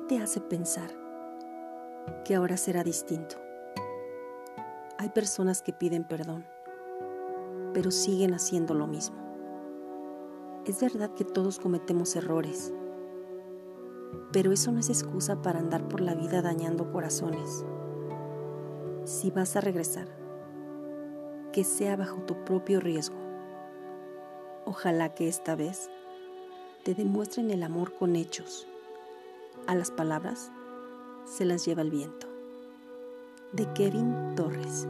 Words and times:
te 0.00 0.18
hace 0.18 0.40
pensar 0.40 0.90
que 2.24 2.34
ahora 2.34 2.56
será 2.56 2.82
distinto? 2.84 3.36
Hay 4.98 5.08
personas 5.08 5.62
que 5.62 5.72
piden 5.72 6.04
perdón, 6.04 6.46
pero 7.74 7.90
siguen 7.90 8.34
haciendo 8.34 8.74
lo 8.74 8.86
mismo. 8.86 9.16
Es 10.64 10.80
verdad 10.80 11.12
que 11.14 11.24
todos 11.24 11.58
cometemos 11.58 12.14
errores, 12.16 12.72
pero 14.32 14.52
eso 14.52 14.72
no 14.72 14.80
es 14.80 14.88
excusa 14.88 15.42
para 15.42 15.58
andar 15.58 15.88
por 15.88 16.00
la 16.00 16.14
vida 16.14 16.40
dañando 16.40 16.90
corazones. 16.92 17.64
Si 19.04 19.30
vas 19.30 19.56
a 19.56 19.60
regresar, 19.60 20.06
que 21.52 21.64
sea 21.64 21.96
bajo 21.96 22.22
tu 22.22 22.44
propio 22.44 22.80
riesgo. 22.80 23.16
Ojalá 24.64 25.14
que 25.14 25.28
esta 25.28 25.54
vez 25.56 25.90
te 26.84 26.94
demuestren 26.94 27.50
el 27.50 27.62
amor 27.62 27.94
con 27.94 28.16
hechos. 28.16 28.68
A 29.66 29.74
las 29.74 29.90
palabras 29.90 30.50
se 31.24 31.44
las 31.44 31.64
lleva 31.64 31.82
el 31.82 31.90
viento. 31.90 32.26
De 33.52 33.72
Kevin 33.74 34.34
Torres. 34.34 34.88